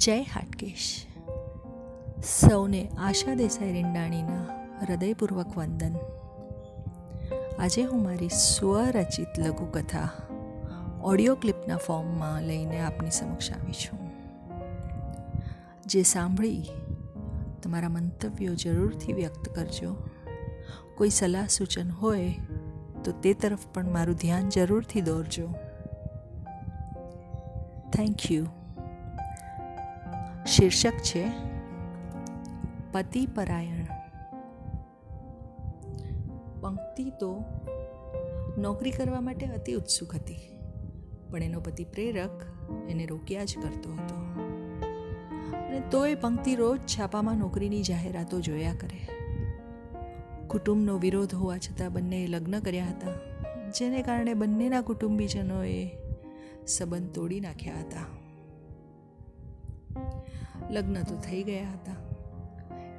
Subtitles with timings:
[0.00, 1.06] જય હાટકેશ.
[2.24, 5.94] સૌને આશા દેસાઈ રીંડાણીના હૃદયપૂર્વક વંદન.
[7.58, 10.08] આજે હું મારી સ્વરચિત લઘુકથા
[11.02, 14.10] ઓડિયો ક્લિપના ફોર્મમાં લઈને આપની સમક્ષ આવી છું.
[15.86, 16.64] જે સાંભળી
[17.62, 19.96] તમારા મંતવ્યો જરૂરથી વ્યક્ત કરજો.
[20.96, 22.34] કોઈ સલાહ સૂચન હોય
[23.04, 25.48] તો તે તરફ પણ મારું ધ્યાન જરૂરથી દોરજો.
[27.92, 28.46] Thank you.
[30.50, 31.20] શીર્ષક છે
[32.92, 33.84] પતિ પરાયણ
[36.60, 37.44] પંક્તિ તો
[38.58, 40.42] નોકરી કરવા માટે અતિ ઉત્સુક હતી,
[41.30, 42.42] પણ એનો પતિ પ્રેરક
[42.88, 44.18] એને રોક્યા જ કરતો હતો.
[45.56, 49.00] અને તોય પંક્તિ રોજ છાપામાં નોકરીની જાહેરાતો જોયા કરે.
[50.46, 53.14] કુટુંબનો વિરોધ હોવા છતાં બંનેએ લગ્ન કર્યા હતા,
[53.78, 55.90] જેને કારણે બંનેના કુટુંબીજનોએ
[56.66, 58.19] સંબંધ તોડી નાખ્યા હતા.
[60.70, 61.92] લગ્ન તો થઈ ગયા હતા.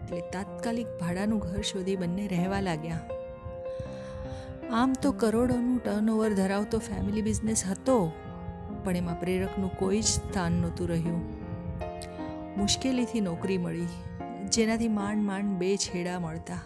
[0.03, 2.99] એટલે તાત્કાલિક ભાડાનું ઘર શોધી બંને રહેવા લાગ્યા.
[4.71, 8.11] આમ તો કરોડોનું ટર્નઓવર ધરાવતો ફેમિલી બિઝનેસ હતો,
[8.83, 11.41] પણ એમાં પ્રેરકનું કોઈ જ સ્થાન નહોતું રહ્યું.
[12.57, 13.87] મુશ્કેલીથી નોકરી મળી,
[14.49, 16.59] જેનાથી માંડ માંડ બે છેડા મળતા.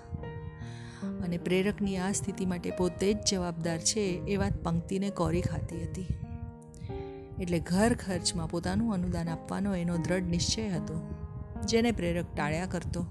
[1.24, 6.08] અને પ્રેરકની આ સ્થિતિ માટે પોતે જ જવાબદાર છે એ વાત પંક્તિને કોરી ખાતી હતી.
[7.42, 10.96] એટલે ઘર ખર્ચમાં પોતાનું અનુદાન આપવાનો એનો દ્રઢ નિશ્ચય હતો,
[11.66, 13.06] જેને પ્રેરક ટાળ્યા કરતો.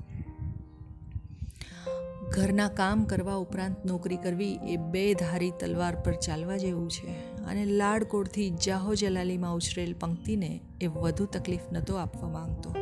[2.31, 7.11] ઘરના કામ કરવા ઉપરાંત નોકરી કરવી એ બે ધારી તલવાર પર ચાલવા જેવું છે
[7.45, 12.75] અને લાડકોડથી જાહો જલાલીમાં ઉછરેલ પંક્તિને એ વધુ તકલીફ નહોતો આપવા માંગતો.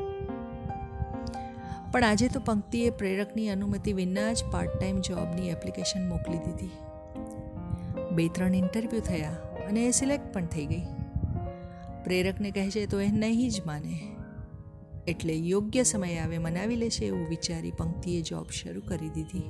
[1.93, 6.71] પણ આજે તો પંક્તિએ પ્રેરકની અનુમતિ વિના જ પાર્ટ ટાઈમ જોબની એપ્લિકેશન મોકલી દીધી.
[8.13, 9.31] બે ત્રણ ઇન્ટરવ્યૂ થયા
[9.69, 10.83] અને એ સિલેક્ટ પણ થઈ ગઈ.
[12.05, 13.97] પ્રેરકને કહે છે, તો એ નહીં જ માને.
[15.07, 19.45] એટલે યોગ્ય સમયે આવે મનાવી લેશે એવું વિચારી પંક્તિએ જોબ શરૂ કરી દીધી.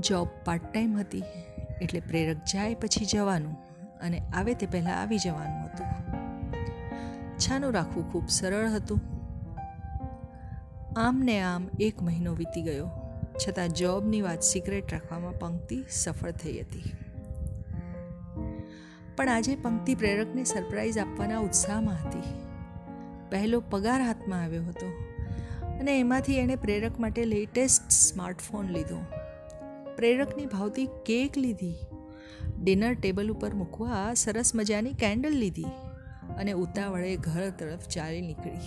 [0.00, 1.22] જોબ પાર્ટ ટાઈમ હતી,
[1.82, 3.56] એટલે પ્રેરક જાય પછી જવાનું
[4.00, 5.90] અને આવે તે પહેલાં આવી જવાનું હતું.
[7.38, 9.00] છાનું રાખવું ખૂબ સરળ હતું.
[10.96, 12.90] આમ ને આમ એક મહિનો વીતી ગયો,
[13.34, 17.03] છતાં જોબની વાત સિક્રેટ રાખવામાં પંક્તિ સફળ થઈ હતી.
[19.16, 22.22] પણ આજે પંક્તિ પ્રેરકને સરપ્રાઈઝ આપવાના ઉત્સાહમાં હતી.
[23.30, 24.86] પહેલો પગાર હાથમાં આવ્યો હતો
[25.78, 28.98] અને એમાંથી એણે પ્રેરક માટે લેટેસ્ટ સ્માર્ટફોન લીધો.
[29.96, 31.74] પ્રેરકની ભાવતી કેક લીધી,
[32.58, 35.64] ડિનર ટેબલ ઉપર મૂકવા સરસ મજાની કેન્ડલ લીધી
[36.38, 38.60] અને ઉતાવળે ઘર તરફ ચાલી નીકળી.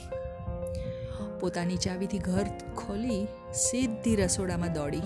[1.39, 5.05] પોતાની ચાવીથી ઘર ખોલી સીધી રસોડામાં દોડી.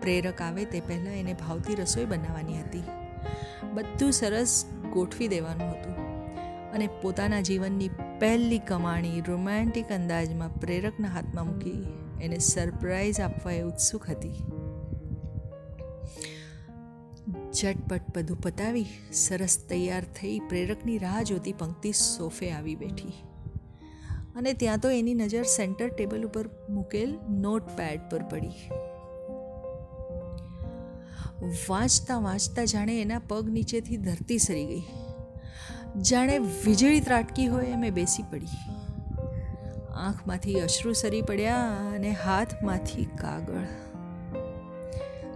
[0.00, 3.05] પ્રેરક આવે તે પહેલાં એને ભાવતી રસોઈ બનાવવાની હતી.
[3.74, 5.96] બધું સરસ ગોઠવી દેવાનું હતું.
[6.72, 11.84] અને પોતાના જીવનની પહેલી કમાણી રોમેન્ટિક અંદાજમાં પ્રેરકના હાથમાં મૂકી
[12.22, 14.34] એને સરપ્રાઈઝ આપવા એ ઉત્સુક હતી.
[17.52, 23.12] ઝટપટ બધું પતાવી સરસ તૈયાર થઈ પ્રેરકની રાહ જોતી પંક્તિ સોફે આવી બેઠી.
[24.36, 28.70] અને ત્યાં તો એની નજર સેન્ટર ટેબલ ઉપર મૂકેલ નોટ પેડ પર પડી.
[31.42, 34.82] વાંચતા વાંચતા જાણે એના પગ નીચેથી ધરતી સરી ગઈ.
[36.00, 38.46] જાણે વીજળી ત્રાટકી હોય એમ બેસી પડી.
[39.94, 41.56] આંખમાંથી અશ્રુ સરી પડ્યા
[41.94, 43.66] અને હાથમાંથી કાગળ.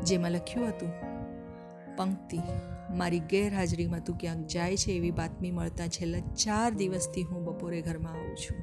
[0.04, 0.88] જેમાં લખ્યું હતું,
[1.96, 2.38] પંક્તિ,
[2.96, 8.12] મારી ગેરહાજરીમાં તું ક્યાંક જાય છે એવી બાતમી મળતા છેલ્લા ચાર દિવસથી હું બપોરે ઘરમાં
[8.12, 8.56] આવું છું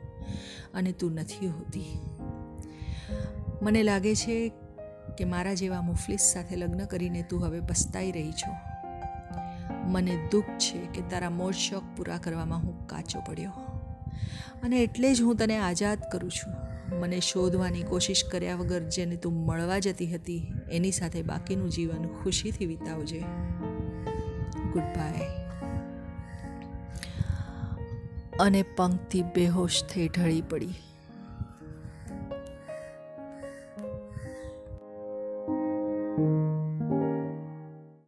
[0.74, 2.00] અને તું નથી હોતી.
[3.62, 4.52] મને લાગે છે
[5.18, 8.52] કે મારા જેવા મુફલિસ સાથે લગ્ન કરીને તું હવે પસ્તાઈ રહી છો.
[9.88, 13.52] મને દુઃખ છે કે તારા મોજ શોખ પૂરા કરવામાં હું કાચો પડ્યો.
[14.64, 16.54] અને એટલે જ હું તને આઝાદ કરું છું.
[17.00, 22.66] મને શોધવાની કોશિશ કર્યા વગર જેને તું મળવા જતી હતી, એની સાથે બાકીનું જીવન ખુશીથી
[22.66, 23.20] વિતાવજે.
[24.74, 25.28] ગુડ બાય
[28.40, 30.74] અને પંક્તિ બેહોશ થઈ ઢળી પડી.